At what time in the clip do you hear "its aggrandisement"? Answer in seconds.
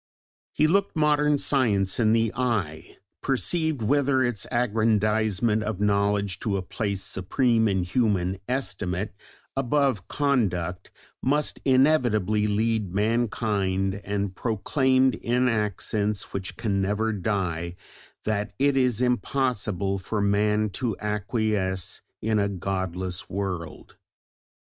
4.23-5.61